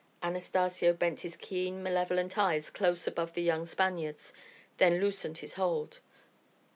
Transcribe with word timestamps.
Anastacio 0.23 0.93
bent 0.93 1.19
his 1.21 1.37
keen 1.37 1.83
malevolent 1.83 2.35
eyes 2.35 2.71
close 2.71 3.05
above 3.05 3.35
the 3.35 3.43
young 3.43 3.67
Spaniard's, 3.67 4.33
then 4.79 4.99
loosened 4.99 5.37
his 5.37 5.53
hold. 5.53 5.99